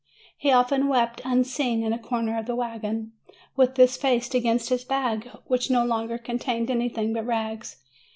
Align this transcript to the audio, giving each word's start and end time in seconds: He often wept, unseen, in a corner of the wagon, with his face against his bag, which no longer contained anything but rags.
He 0.35 0.51
often 0.51 0.87
wept, 0.87 1.21
unseen, 1.23 1.83
in 1.83 1.93
a 1.93 1.99
corner 1.99 2.35
of 2.39 2.47
the 2.47 2.55
wagon, 2.55 3.11
with 3.55 3.77
his 3.77 3.97
face 3.97 4.33
against 4.33 4.69
his 4.69 4.83
bag, 4.83 5.27
which 5.45 5.69
no 5.69 5.85
longer 5.85 6.17
contained 6.17 6.71
anything 6.71 7.13
but 7.13 7.23
rags. 7.23 7.77